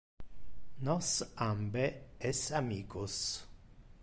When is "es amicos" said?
2.19-3.45